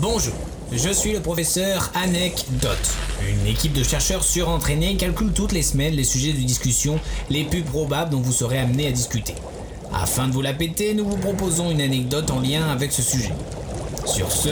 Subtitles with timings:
[0.00, 0.32] Bonjour,
[0.72, 2.96] je suis le professeur Anecdote.
[3.28, 7.60] Une équipe de chercheurs surentraînés calcule toutes les semaines les sujets de discussion les plus
[7.60, 9.34] probables dont vous serez amené à discuter.
[9.92, 13.34] Afin de vous la péter, nous vous proposons une anecdote en lien avec ce sujet.
[14.06, 14.48] Sur ce,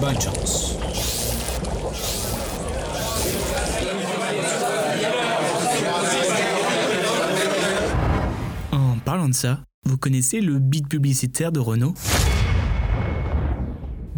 [0.00, 0.74] bonne chance.
[8.72, 11.94] En parlant de ça, vous connaissez le beat publicitaire de Renault?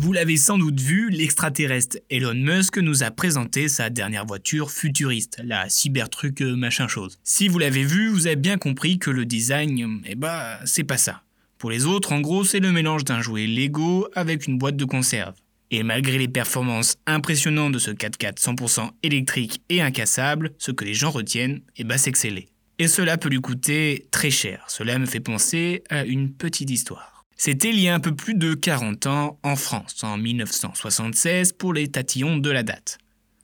[0.02, 5.40] Vous l'avez sans doute vu, l'extraterrestre Elon Musk nous a présenté sa dernière voiture futuriste,
[5.44, 7.20] la Cybertruck euh, machin chose.
[7.22, 10.96] Si vous l'avez vu, vous avez bien compris que le design, eh bah, c'est pas
[10.96, 11.22] ça.
[11.56, 14.84] Pour les autres, en gros, c'est le mélange d'un jouet Lego avec une boîte de
[14.84, 15.34] conserve.
[15.70, 20.94] Et malgré les performances impressionnantes de ce 4x4 100% électrique et incassable, ce que les
[20.94, 22.48] gens retiennent, eh bah, c'est que c'est.
[22.80, 24.64] Et cela peut lui coûter très cher.
[24.66, 27.11] Cela me fait penser à une petite histoire.
[27.44, 31.72] C'était il y a un peu plus de 40 ans en France, en 1976, pour
[31.72, 32.98] les tatillons de la date.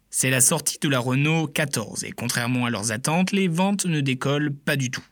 [0.09, 4.01] C'est la sortie de la Renault 14 et contrairement à leurs attentes, les ventes ne
[4.01, 5.03] décollent pas du tout.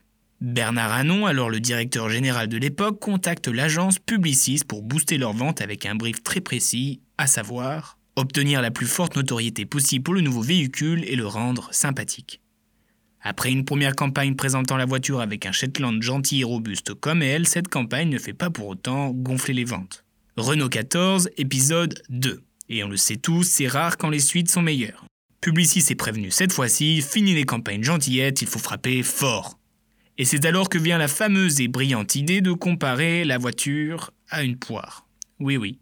[0.41, 5.63] Bernard Anon, alors le directeur général de l'époque, contacte l'agence Publicis pour booster leurs ventes
[5.63, 10.21] avec un brief très précis, à savoir obtenir la plus forte notoriété possible pour le
[10.21, 12.41] nouveau véhicule et le rendre sympathique.
[13.29, 17.49] Après une première campagne présentant la voiture avec un Shetland gentil et robuste comme elle,
[17.49, 20.05] cette campagne ne fait pas pour autant gonfler les ventes.
[20.37, 22.45] Renault 14, épisode 2.
[22.69, 25.07] Et on le sait tous, c'est rare quand les suites sont meilleures.
[25.41, 29.59] Publicis est prévenu cette fois-ci, fini les campagnes gentillettes, il faut frapper fort.
[30.19, 34.45] Et c'est alors que vient la fameuse et brillante idée de comparer la voiture à
[34.45, 35.05] une poire.
[35.41, 35.81] Oui oui,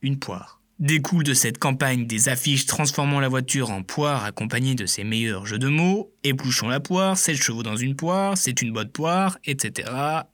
[0.00, 0.60] une poire.
[0.80, 5.46] Découle de cette campagne des affiches transformant la voiture en poire accompagnées de ses meilleurs
[5.46, 9.38] jeux de mots, épluchons la poire, 7 chevaux dans une poire, c'est une bonne poire,
[9.44, 9.88] etc.,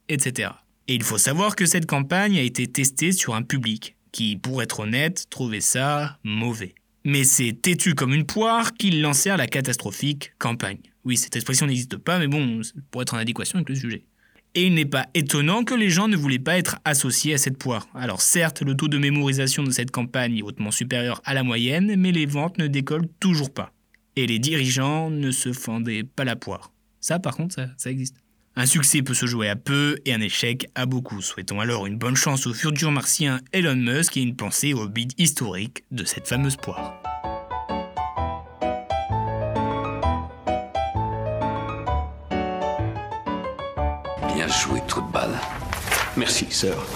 [0.09, 0.53] etc.
[0.89, 4.63] Et il faut savoir que cette campagne a été testée sur un public qui, pour
[4.63, 6.75] être honnête, trouvait ça mauvais.
[7.05, 10.81] Mais c'est têtu comme une poire qu'ils lancèrent la catastrophique campagne.
[11.05, 14.05] Oui, cette expression n'existe pas, mais bon, pour être en adéquation avec le sujet.
[14.55, 17.57] Et il n'est pas étonnant que les gens ne voulaient pas être associés à cette
[17.57, 17.89] poire.
[17.95, 21.95] Alors certes, le taux de mémorisation de cette campagne est hautement supérieur à la moyenne,
[21.97, 23.73] mais les ventes ne décollent toujours pas.
[24.17, 26.73] Et les dirigeants ne se fendaient pas la poire.
[27.01, 28.17] Ça par contre, ça, ça existe.
[28.57, 31.23] Un succès peut se jouer à peu et un échec à beaucoup.
[31.23, 35.13] Souhaitons alors une bonne chance au futur martien Elon Musk et une pensée au bid
[35.19, 37.10] historique de cette fameuse poire.
[44.41, 45.39] Bien joué, trou de balle.
[46.17, 46.87] Merci, sœur.